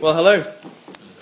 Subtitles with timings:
[0.00, 0.50] Well, hello.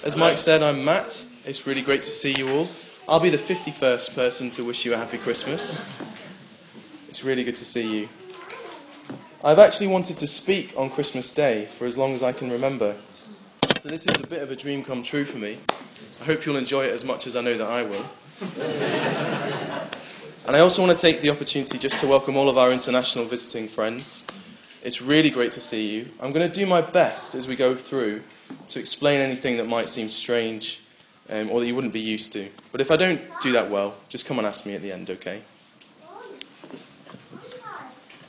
[0.05, 1.25] As Mike said, I'm Matt.
[1.45, 2.69] It's really great to see you all.
[3.09, 5.83] I'll be the 51st person to wish you a happy Christmas.
[7.09, 8.09] It's really good to see you.
[9.43, 12.95] I've actually wanted to speak on Christmas Day for as long as I can remember.
[13.81, 15.59] So this is a bit of a dream come true for me.
[16.21, 18.05] I hope you'll enjoy it as much as I know that I will.
[20.47, 23.25] and I also want to take the opportunity just to welcome all of our international
[23.25, 24.23] visiting friends.
[24.83, 26.11] It's really great to see you.
[26.21, 28.23] I'm going to do my best as we go through
[28.69, 30.81] to explain anything that might seem strange
[31.29, 32.49] um, or that you wouldn't be used to.
[32.71, 35.11] But if I don't do that well, just come and ask me at the end,
[35.11, 35.43] okay?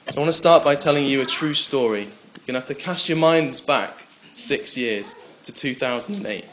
[0.09, 2.05] So I want to start by telling you a true story.
[2.05, 6.45] You're going to have to cast your minds back six years to 2008.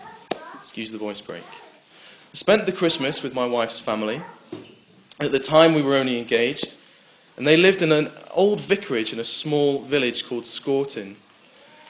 [0.61, 1.43] Excuse the voice break.
[1.43, 4.21] I spent the Christmas with my wife's family.
[5.19, 6.75] At the time, we were only engaged,
[7.37, 11.17] and they lived in an old vicarage in a small village called Scorton.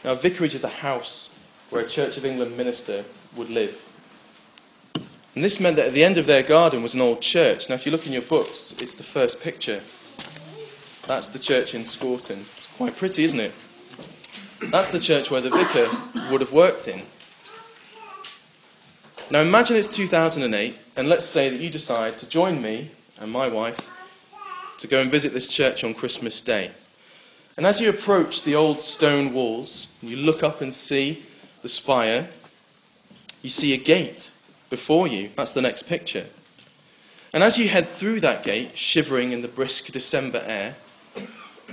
[0.05, 1.31] Now, a vicarage is a house
[1.71, 3.05] where a Church of England minister
[3.37, 3.83] would live.
[5.35, 7.69] And this meant that at the end of their garden was an old church.
[7.69, 9.83] Now, if you look in your books, it's the first picture.
[11.07, 12.47] That's the church in Scorton.
[12.57, 13.53] It's quite pretty, isn't it?
[14.71, 15.91] That's the church where the vicar
[16.31, 17.03] would have worked in.
[19.31, 23.49] Now, imagine it's 2008, and let's say that you decide to join me and my
[23.49, 23.91] wife
[24.79, 26.71] to go and visit this church on Christmas Day.
[27.57, 31.25] And as you approach the old stone walls, you look up and see
[31.63, 32.29] the spire,
[33.43, 34.31] you see a gate
[34.69, 35.31] before you.
[35.37, 36.27] That's the next picture.
[37.33, 40.77] And as you head through that gate, shivering in the brisk December air,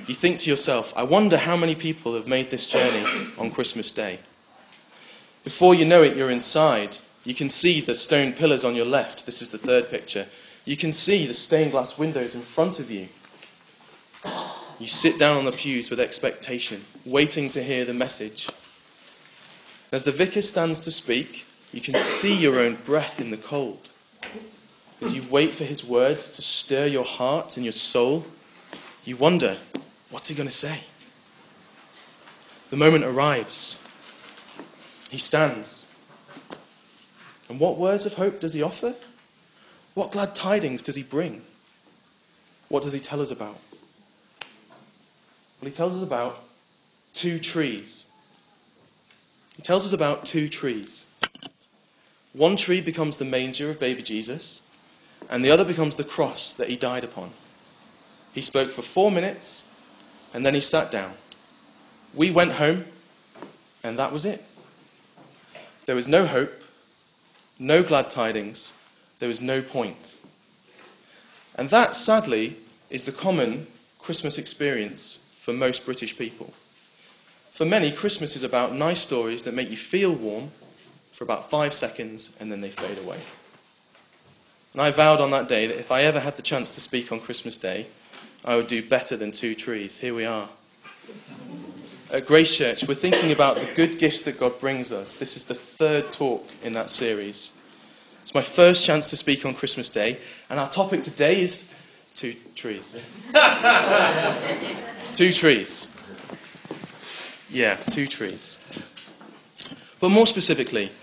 [0.07, 3.05] you think to yourself, I wonder how many people have made this journey
[3.37, 4.19] on Christmas Day.
[5.43, 6.97] Before you know it, you're inside.
[7.23, 9.25] You can see the stone pillars on your left.
[9.25, 10.27] This is the third picture.
[10.65, 13.09] You can see the stained glass windows in front of you.
[14.79, 18.49] You sit down on the pews with expectation, waiting to hear the message.
[19.91, 23.89] As the vicar stands to speak, you can see your own breath in the cold.
[25.01, 28.25] As you wait for his words to stir your heart and your soul,
[29.03, 29.57] you wonder,
[30.09, 30.81] what's he going to say?
[32.69, 33.77] The moment arrives.
[35.09, 35.87] He stands.
[37.49, 38.95] And what words of hope does he offer?
[39.93, 41.43] What glad tidings does he bring?
[42.69, 43.59] What does he tell us about?
[45.61, 46.43] Well, he tells us about
[47.13, 48.07] two trees.
[49.55, 51.05] He tells us about two trees.
[52.33, 54.61] One tree becomes the manger of baby Jesus,
[55.29, 57.31] and the other becomes the cross that he died upon.
[58.33, 59.63] He spoke for four minutes,
[60.33, 61.13] and then he sat down.
[62.15, 62.85] We went home,
[63.83, 64.43] and that was it.
[65.85, 66.53] There was no hope,
[67.59, 68.73] no glad tidings,
[69.23, 70.15] there was no point.
[71.55, 72.57] And that, sadly,
[72.89, 73.67] is the common
[73.97, 76.53] Christmas experience for most British people.
[77.53, 80.51] For many, Christmas is about nice stories that make you feel warm
[81.13, 83.19] for about five seconds and then they fade away.
[84.73, 87.09] And I vowed on that day that if I ever had the chance to speak
[87.09, 87.87] on Christmas Day,
[88.43, 89.99] I would do better than two trees.
[89.99, 90.49] Here we are.
[92.11, 95.15] At Grace Church, we're thinking about the good gifts that God brings us.
[95.15, 97.53] This is the third talk in that series.
[98.23, 100.17] It's my first chance to speak on Christmas Day,
[100.49, 101.73] and our topic today is
[102.15, 102.97] two trees.
[105.13, 105.87] two trees.
[107.49, 108.57] Yeah, two trees.
[109.99, 110.93] But more specifically,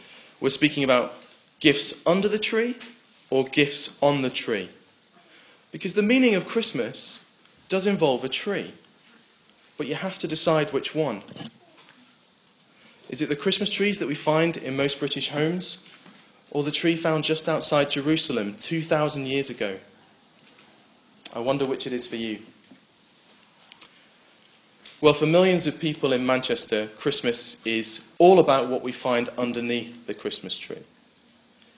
[0.41, 1.13] we're speaking about
[1.61, 2.77] gifts under the tree
[3.29, 4.71] or gifts on the tree.
[5.73, 7.27] Because the meaning of Christmas
[7.69, 8.73] does involve a tree,
[9.77, 11.23] but you have to decide which one.
[13.11, 15.77] Is it the Christmas trees that we find in most British homes,
[16.51, 19.79] or the tree found just outside Jerusalem 2,000 years ago?
[21.33, 22.41] I wonder which it is for you.
[25.01, 30.07] Well, for millions of people in Manchester, Christmas is all about what we find underneath
[30.07, 30.85] the Christmas tree.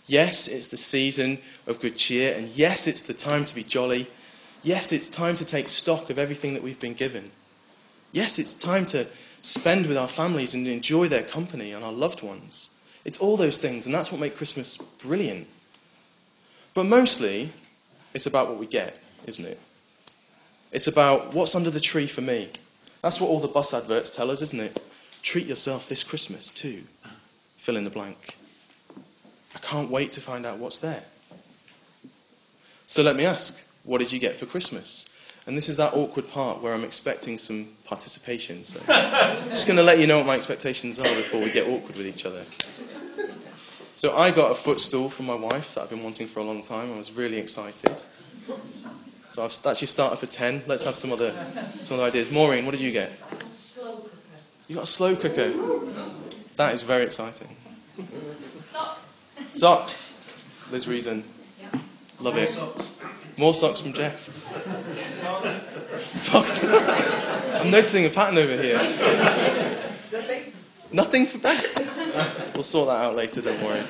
[0.06, 4.11] Yes, it's the season of good cheer, and yes, it's the time to be jolly.
[4.62, 7.31] Yes, it's time to take stock of everything that we've been given.
[8.11, 9.06] Yes, it's time to
[9.41, 12.70] spend with our families and enjoy their company and our loved ones.
[13.04, 15.46] It's all those things, and that's what makes Christmas brilliant.
[16.75, 17.52] But mostly,
[18.14, 19.60] it's about what we get, isn't it?
[20.70, 22.50] It's about what's under the tree for me.
[23.02, 24.82] That's what all the bus adverts tell us, isn't it?
[25.22, 26.84] Treat yourself this Christmas too.
[27.58, 28.37] Fill in the blank.
[29.54, 31.04] I can't wait to find out what's there.
[32.87, 35.04] So let me ask, what did you get for Christmas?
[35.46, 38.64] And this is that awkward part where I'm expecting some participation.
[38.64, 41.66] So I'm just going to let you know what my expectations are before we get
[41.66, 42.44] awkward with each other.
[44.02, 46.60] So I got a footstool for my wife that I've been wanting for a long
[46.64, 46.93] time.
[46.93, 48.02] I was really excited.
[49.31, 50.64] So I've actually started for 10.
[50.66, 51.32] Let's have some other,
[51.82, 52.28] some other ideas.
[52.28, 53.12] Maureen, what did you get?
[53.72, 54.10] Slow cooker.
[54.66, 55.52] You got a slow cooker.
[56.56, 57.56] That is very exciting.
[58.72, 59.02] Socks.
[59.52, 60.12] Socks.
[60.72, 61.22] Liz Reason.
[62.19, 62.58] Love it.
[63.37, 64.19] More socks from Jeff.
[65.96, 66.58] Socks.
[66.64, 68.78] I'm noticing a pattern over here.
[70.93, 71.89] Nothing for Beth.
[72.55, 73.81] We'll sort that out later, don't worry.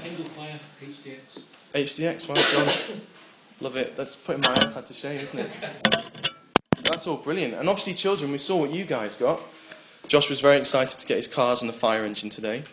[0.00, 1.40] Kindle Fire, HDX.
[1.72, 3.00] HDX, well John.
[3.60, 3.96] Love it.
[3.96, 5.50] That's putting my iPad to shame, isn't it?
[6.82, 7.54] That's all brilliant.
[7.54, 9.40] And obviously, children, we saw what you guys got.
[10.08, 12.64] Josh was very excited to get his cars and the fire engine today.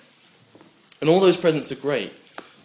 [0.99, 2.11] And all those presents are great.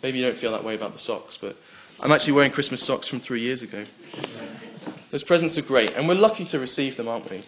[0.02, 1.56] Maybe you don't feel that way about the socks, but
[2.00, 3.84] I'm actually wearing Christmas socks from three years ago.
[5.10, 7.42] Those presents are great, and we're lucky to receive them, aren't we?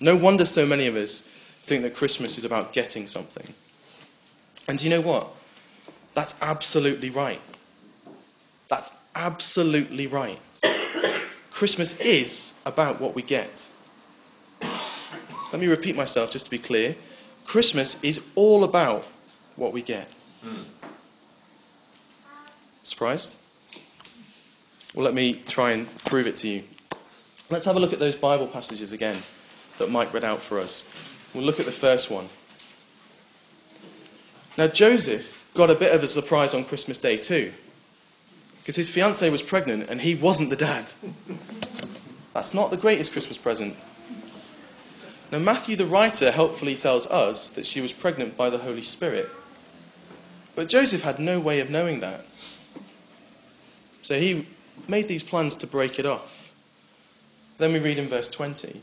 [0.00, 1.28] No wonder so many of us
[1.70, 3.54] think that Christmas is about getting something.
[4.66, 5.32] And do you know what?
[6.14, 7.40] That's absolutely right.
[8.68, 10.40] That's absolutely right.
[11.52, 13.64] Christmas is about what we get.
[14.60, 16.96] Let me repeat myself just to be clear.
[17.44, 19.04] Christmas is all about
[19.54, 20.08] what we get.
[22.82, 23.36] Surprised?
[24.92, 26.64] Well, let me try and prove it to you.
[27.48, 29.18] Let's have a look at those Bible passages again
[29.78, 30.82] that Mike read out for us.
[31.34, 32.28] We'll look at the first one.
[34.58, 37.52] Now, Joseph got a bit of a surprise on Christmas Day, too,
[38.60, 40.92] because his fiancée was pregnant and he wasn't the dad.
[42.34, 43.76] That's not the greatest Christmas present.
[45.30, 49.30] Now, Matthew, the writer, helpfully tells us that she was pregnant by the Holy Spirit.
[50.56, 52.26] But Joseph had no way of knowing that.
[54.02, 54.48] So he
[54.88, 56.52] made these plans to break it off.
[57.58, 58.82] Then we read in verse 20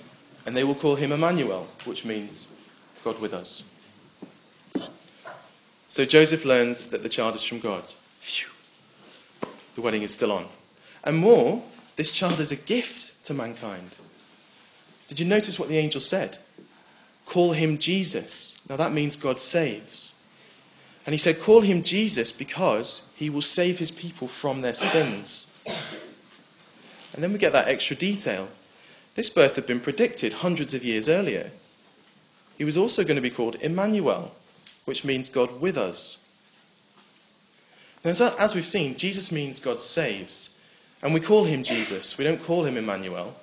[0.45, 2.47] and they will call him Emmanuel, which means
[3.03, 3.63] God with us.
[5.89, 7.83] So Joseph learns that the child is from God.
[8.21, 8.47] Phew.
[9.75, 10.47] The wedding is still on.
[11.03, 11.63] And more,
[11.95, 13.97] this child is a gift to mankind.
[15.07, 16.37] Did you notice what the angel said?
[17.25, 18.55] Call him Jesus.
[18.69, 20.13] Now that means God saves.
[21.05, 25.47] And he said, Call him Jesus because he will save his people from their sins.
[27.13, 28.47] And then we get that extra detail.
[29.15, 31.51] This birth had been predicted hundreds of years earlier.
[32.57, 34.33] He was also going to be called Emmanuel,
[34.85, 36.17] which means God with us.
[38.03, 40.55] Now, as we've seen, Jesus means God saves.
[41.03, 42.17] And we call him Jesus.
[42.17, 43.35] We don't call him Emmanuel.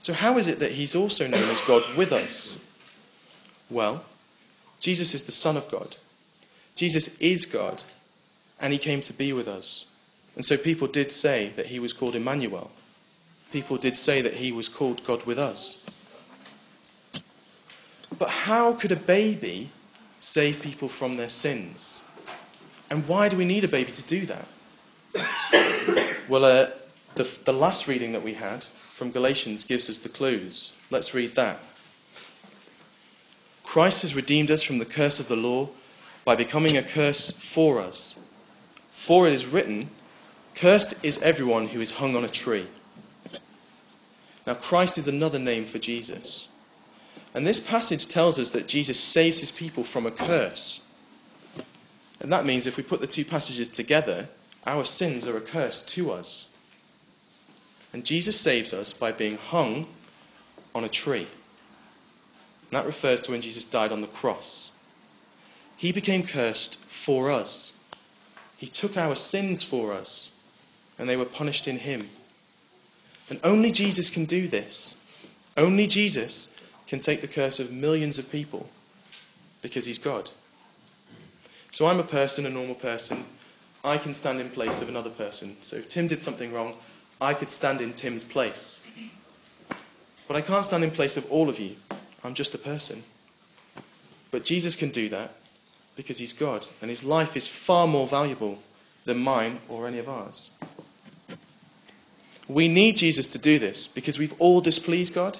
[0.00, 2.56] So, how is it that he's also known as God with us?
[3.68, 4.04] Well,
[4.80, 5.96] Jesus is the Son of God.
[6.74, 7.82] Jesus is God,
[8.58, 9.84] and he came to be with us.
[10.34, 12.70] And so people did say that he was called Emmanuel.
[13.52, 15.84] People did say that he was called God with us.
[18.16, 19.70] But how could a baby
[20.18, 22.00] save people from their sins?
[22.88, 24.46] And why do we need a baby to do that?
[26.28, 26.70] well, uh,
[27.14, 30.72] the, the last reading that we had from Galatians gives us the clues.
[30.90, 31.60] Let's read that.
[33.64, 35.70] Christ has redeemed us from the curse of the law
[36.24, 38.16] by becoming a curse for us.
[38.90, 39.90] For it is written,
[40.54, 42.66] Cursed is everyone who is hung on a tree.
[44.50, 46.48] Now, Christ is another name for Jesus.
[47.34, 50.80] And this passage tells us that Jesus saves his people from a curse.
[52.18, 54.28] And that means if we put the two passages together,
[54.66, 56.48] our sins are a curse to us.
[57.92, 59.86] And Jesus saves us by being hung
[60.74, 61.28] on a tree.
[62.70, 64.72] And that refers to when Jesus died on the cross.
[65.76, 67.70] He became cursed for us.
[68.56, 70.32] He took our sins for us,
[70.98, 72.10] and they were punished in him.
[73.30, 74.96] And only Jesus can do this.
[75.56, 76.48] Only Jesus
[76.86, 78.68] can take the curse of millions of people
[79.62, 80.30] because he's God.
[81.70, 83.24] So I'm a person, a normal person.
[83.84, 85.56] I can stand in place of another person.
[85.62, 86.74] So if Tim did something wrong,
[87.20, 88.80] I could stand in Tim's place.
[90.26, 91.76] But I can't stand in place of all of you.
[92.24, 93.04] I'm just a person.
[94.30, 95.34] But Jesus can do that
[95.96, 98.58] because he's God, and his life is far more valuable
[99.04, 100.50] than mine or any of ours.
[102.50, 105.38] We need Jesus to do this because we've all displeased God.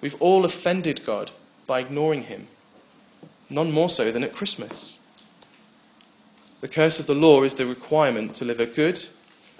[0.00, 1.30] We've all offended God
[1.66, 2.46] by ignoring him,
[3.50, 4.98] none more so than at Christmas.
[6.62, 9.04] The curse of the law is the requirement to live a good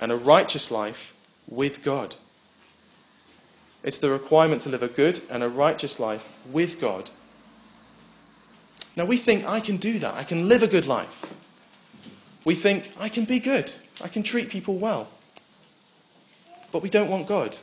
[0.01, 1.13] and a righteous life
[1.47, 2.17] with God.
[3.83, 7.11] It's the requirement to live a good and a righteous life with God.
[8.97, 10.15] Now we think, I can do that.
[10.15, 11.35] I can live a good life.
[12.47, 13.75] We think, I can be good.
[14.01, 15.09] I can treat people well.
[16.73, 17.59] But we don't want God.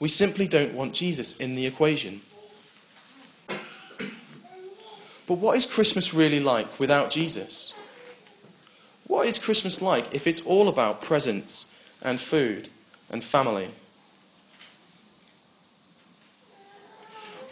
[0.00, 2.22] We simply don't want Jesus in the equation.
[5.26, 7.74] But what is Christmas really like without Jesus?
[9.06, 11.66] What is Christmas like if it's all about presents
[12.00, 12.70] and food
[13.10, 13.70] and family?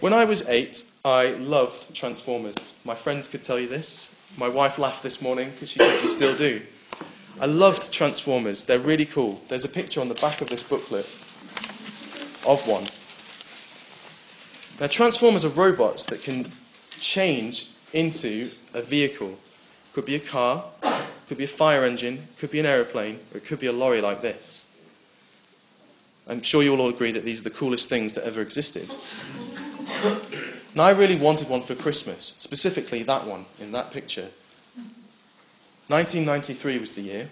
[0.01, 2.75] When I was eight, I loved Transformers.
[2.85, 4.15] My friends could tell you this.
[4.37, 6.63] My wife laughed this morning because she said you still do.
[7.39, 8.65] I loved Transformers.
[8.65, 9.43] They're really cool.
[9.49, 11.07] There's a picture on the back of this booklet
[12.47, 12.87] of one.
[14.81, 16.51] Now, Transformers are robots that can
[16.99, 19.39] change into a vehicle.
[19.93, 20.65] Could be a car,
[21.29, 24.01] could be a fire engine, could be an aeroplane, or it could be a lorry
[24.01, 24.65] like this.
[26.27, 28.95] I'm sure you'll all agree that these are the coolest things that ever existed.
[30.73, 34.31] And I really wanted one for Christmas, specifically that one in that picture.
[35.89, 37.31] 1993 was the year.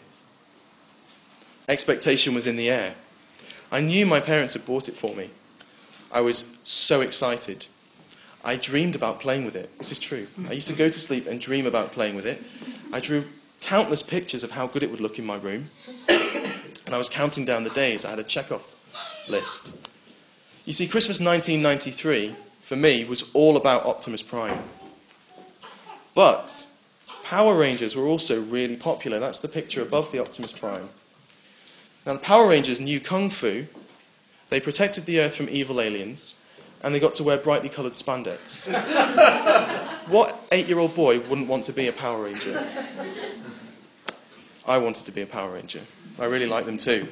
[1.69, 2.95] Expectation was in the air.
[3.73, 5.31] I knew my parents had bought it for me.
[6.13, 7.67] I was so excited.
[8.45, 9.77] I dreamed about playing with it.
[9.79, 10.27] This is true.
[10.49, 12.43] I used to go to sleep and dream about playing with it.
[12.93, 13.25] I drew
[13.61, 15.71] countless pictures of how good it would look in my room.
[16.87, 18.05] And I was counting down the days.
[18.05, 18.79] I had a check-off
[19.29, 19.73] list.
[20.67, 24.63] You see, Christmas 1993 for me, was all about Optimus Prime.
[26.15, 26.67] But
[27.25, 29.19] Power Rangers were also really popular.
[29.19, 30.91] That's the picture above the Optimus Prime.
[32.05, 33.65] Now, the Power Rangers knew Kung Fu,
[34.51, 36.35] they protected the Earth from evil aliens,
[36.83, 38.69] and they got to wear brightly coloured spandex.
[40.09, 42.63] what eight year old boy wouldn't want to be a Power Ranger?
[44.67, 45.81] I wanted to be a Power Ranger.
[46.19, 47.09] I really liked them too.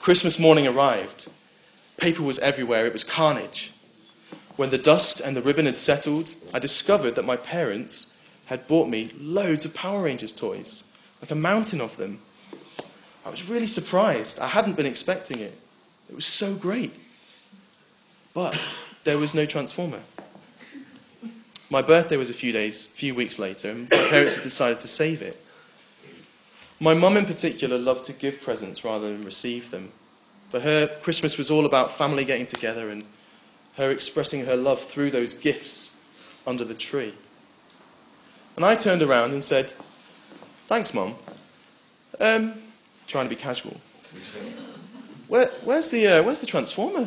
[0.00, 1.30] Christmas morning arrived.
[1.96, 3.72] Paper was everywhere, it was carnage.
[4.56, 8.12] When the dust and the ribbon had settled, I discovered that my parents
[8.50, 10.82] had bought me loads of Power Rangers toys,
[11.22, 12.18] like a mountain of them.
[13.24, 14.40] I was really surprised.
[14.40, 15.56] I hadn't been expecting it.
[16.08, 16.92] It was so great.
[18.34, 18.58] But
[19.04, 20.00] there was no Transformer.
[21.70, 24.80] My birthday was a few days, a few weeks later, and my parents had decided
[24.80, 25.40] to save it.
[26.80, 29.92] My mum, in particular, loved to give presents rather than receive them.
[30.48, 33.04] For her, Christmas was all about family getting together and
[33.76, 35.92] her expressing her love through those gifts
[36.44, 37.14] under the tree.
[38.56, 39.72] And I turned around and said,
[40.66, 41.14] Thanks, Mum.
[42.20, 42.54] Um,
[43.06, 43.80] trying to be casual.
[45.28, 47.04] Where, where's, the, uh, where's the transformer?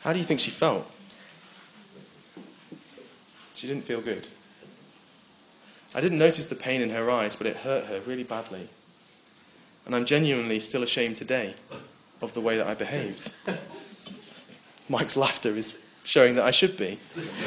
[0.00, 0.90] How do you think she felt?
[3.54, 4.28] She didn't feel good.
[5.94, 8.68] I didn't notice the pain in her eyes, but it hurt her really badly.
[9.86, 11.54] And I'm genuinely still ashamed today
[12.20, 13.30] of the way that I behaved.
[14.88, 16.98] Mike's laughter is showing that I should be.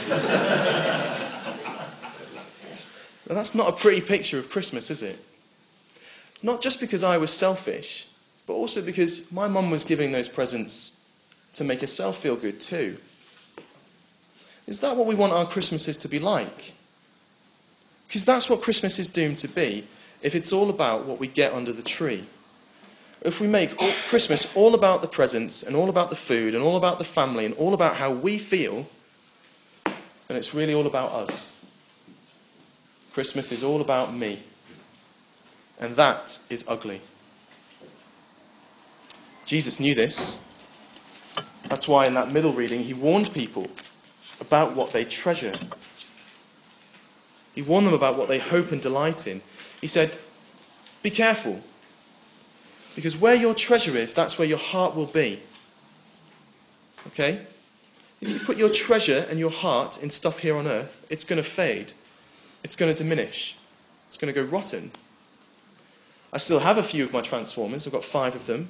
[0.10, 0.18] now,
[3.28, 5.18] that's not a pretty picture of Christmas, is it?
[6.44, 8.08] Not just because I was selfish,
[8.46, 10.98] but also because my mum was giving those presents
[11.54, 12.98] to make herself feel good too.
[14.68, 16.74] Is that what we want our Christmases to be like?
[18.08, 19.88] Because that's what Christmas is doomed to be
[20.22, 22.26] if it's all about what we get under the tree
[23.22, 26.64] if we make all, Christmas all about the presents and all about the food and
[26.64, 28.88] all about the family and all about how we feel,
[29.84, 31.52] then it's really all about us.
[33.14, 34.44] Christmas is all about me.
[35.80, 37.02] And that is ugly.
[39.46, 40.38] Jesus knew this.
[41.64, 43.68] That's why in that middle reading he warned people
[44.40, 45.52] about what they treasure.
[47.56, 49.42] He warned them about what they hope and delight in.
[49.82, 50.18] He said,
[51.02, 51.62] Be careful.
[53.00, 55.42] Because where your treasure is, that's where your heart will be.
[57.08, 57.46] Okay?
[58.20, 61.42] If you put your treasure and your heart in stuff here on earth, it's going
[61.42, 61.94] to fade.
[62.62, 63.56] It's going to diminish.
[64.10, 64.92] It's going to go rotten.
[66.34, 67.88] I still have a few of my transformers.
[67.88, 68.68] I've got five of them.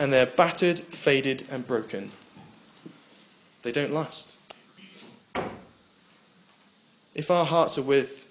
[0.00, 2.10] And they're battered, faded, and broken.
[3.62, 4.38] They don't last.
[7.14, 8.26] If our hearts are with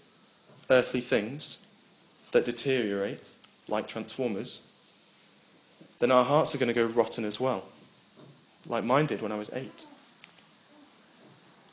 [0.69, 1.57] earthly things
[2.33, 3.29] that deteriorate,
[3.69, 4.59] like transformers,
[5.99, 7.65] then our hearts are going to go rotten as well,
[8.65, 9.85] like mine did when I was eight.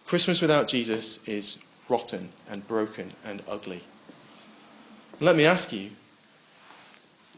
[0.07, 3.83] Christmas without Jesus is rotten and broken and ugly.
[5.21, 5.91] Let me ask you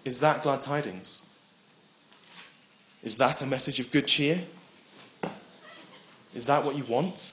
[0.05, 1.23] is that glad tidings?
[3.03, 4.45] Is that a message of good cheer?
[6.35, 7.33] Is that what you want?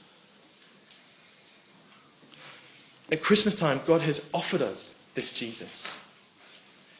[3.10, 5.96] At Christmas time, God has offered us this Jesus.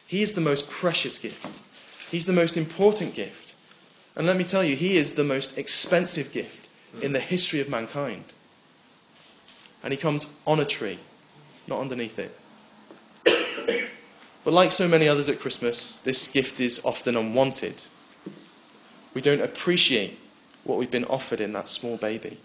[0.05, 1.59] He is the most precious gift.
[2.09, 3.53] He's the most important gift.
[4.15, 6.67] And let me tell you, He is the most expensive gift.
[7.01, 8.33] in the history of mankind.
[9.83, 10.99] And he comes on a tree,
[11.67, 12.37] not underneath it.
[14.43, 17.83] But like so many others at Christmas, this gift is often unwanted.
[19.13, 20.17] We don't appreciate
[20.63, 22.39] what we've been offered in that small baby.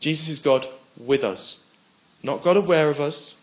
[0.00, 1.60] Jesus is God with us,
[2.22, 3.34] not God aware of us.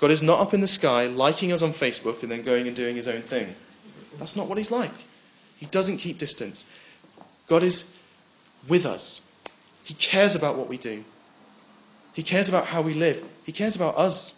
[0.00, 2.74] God is not up in the sky liking us on Facebook and then going and
[2.74, 3.54] doing his own thing.
[4.18, 4.94] That's not what he's like.
[5.58, 6.64] He doesn't keep distance.
[7.46, 7.84] God is
[8.66, 9.20] with us.
[9.84, 11.04] He cares about what we do.
[12.14, 13.24] He cares about how we live.
[13.44, 14.32] He cares about us.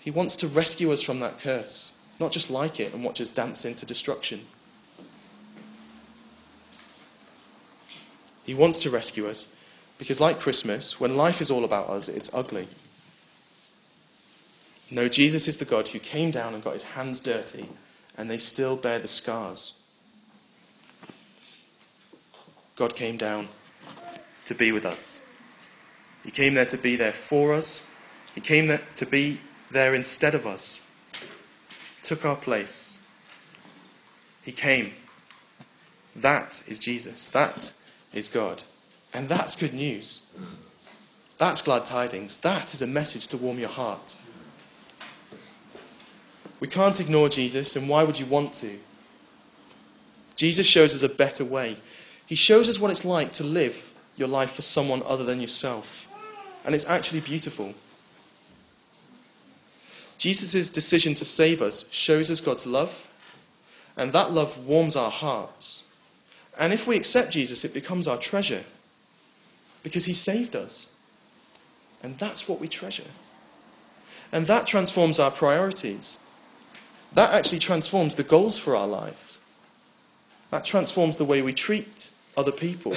[0.00, 3.28] He wants to rescue us from that curse, not just like it and watch us
[3.28, 4.46] dance into destruction.
[8.44, 9.46] He wants to rescue us
[9.98, 12.66] because, like Christmas, when life is all about us, it's ugly.
[14.92, 17.70] No, Jesus is the God who came down and got his hands dirty,
[18.18, 19.72] and they still bear the scars.
[22.76, 23.48] God came down
[24.44, 25.22] to be with us.
[26.22, 27.80] He came there to be there for us.
[28.34, 30.78] He came there to be there instead of us.
[32.02, 32.98] Took our place.
[34.42, 34.92] He came.
[36.14, 37.28] That is Jesus.
[37.28, 37.72] That
[38.12, 38.64] is God.
[39.14, 40.26] And that's good news.
[41.38, 42.36] That's glad tidings.
[42.36, 44.14] That is a message to warm your heart.
[46.62, 48.78] We can't ignore Jesus, and why would you want to?
[50.36, 51.78] Jesus shows us a better way.
[52.24, 56.06] He shows us what it's like to live your life for someone other than yourself.
[56.64, 57.74] And it's actually beautiful.
[60.18, 63.08] Jesus' decision to save us shows us God's love,
[63.96, 65.82] and that love warms our hearts.
[66.56, 68.62] And if we accept Jesus, it becomes our treasure
[69.82, 70.92] because he saved us.
[72.04, 73.10] And that's what we treasure.
[74.30, 76.18] And that transforms our priorities.
[77.14, 79.38] That actually transforms the goals for our lives.
[80.50, 82.94] That transforms the way we treat other people.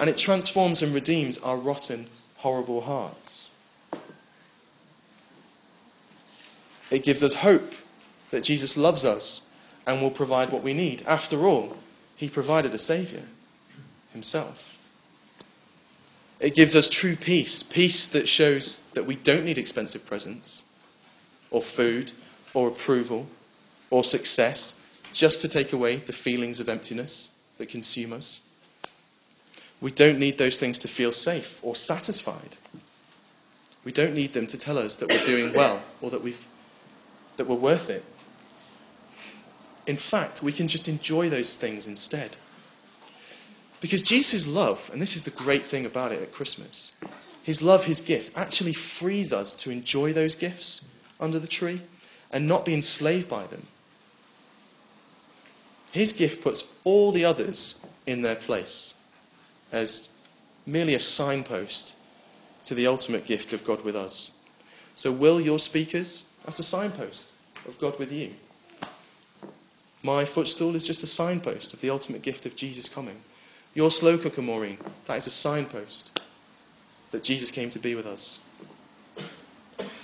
[0.00, 3.50] and it transforms and redeems our rotten, horrible hearts.
[6.90, 7.74] It gives us hope
[8.30, 9.42] that Jesus loves us
[9.86, 11.02] and will provide what we need.
[11.06, 11.78] After all,
[12.16, 13.22] he provided a Saviour
[14.12, 14.78] himself.
[16.38, 20.64] It gives us true peace, peace that shows that we don't need expensive presents,
[21.50, 22.12] or food,
[22.52, 23.28] or approval,
[23.92, 24.80] or success,
[25.12, 27.28] just to take away the feelings of emptiness
[27.58, 28.40] that consume us.
[29.82, 32.56] We don't need those things to feel safe or satisfied.
[33.84, 36.46] We don't need them to tell us that we're doing well or that, we've,
[37.36, 38.02] that we're worth it.
[39.86, 42.36] In fact, we can just enjoy those things instead.
[43.82, 46.92] Because Jesus' love, and this is the great thing about it at Christmas,
[47.42, 50.88] his love, his gift, actually frees us to enjoy those gifts
[51.20, 51.82] under the tree
[52.30, 53.66] and not be enslaved by them.
[55.92, 58.94] His gift puts all the others in their place
[59.70, 60.08] as
[60.66, 61.94] merely a signpost
[62.64, 64.30] to the ultimate gift of God with us.
[64.94, 66.24] So, will your speakers?
[66.44, 67.28] That's a signpost
[67.66, 68.34] of God with you.
[70.02, 73.20] My footstool is just a signpost of the ultimate gift of Jesus coming.
[73.74, 76.20] Your slow cooker, Maureen, that is a signpost
[77.10, 78.40] that Jesus came to be with us.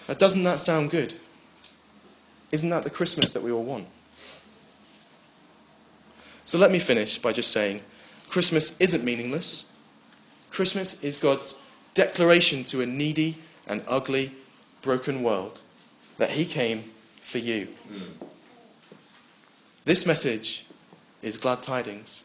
[0.07, 1.15] Now, doesn't that sound good?
[2.53, 3.89] Isn't that the Christmas that we all want?
[6.49, 7.83] So let me finish by just saying
[8.31, 9.67] Christmas isn't meaningless.
[10.49, 11.61] Christmas is God's
[11.93, 14.33] declaration to a needy and ugly,
[14.81, 15.61] broken world
[16.17, 17.69] that He came for you.
[17.93, 18.13] Mm.
[19.85, 20.65] This message
[21.21, 22.25] is glad tidings.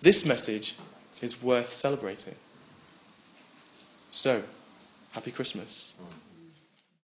[0.00, 0.76] This message
[1.20, 2.36] is worth celebrating.
[4.12, 4.44] So,
[5.10, 5.94] happy Christmas.